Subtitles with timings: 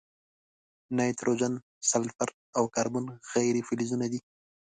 [0.97, 1.53] نایتروجن،
[1.89, 4.19] سلفر، او کاربن غیر فلزونه دي.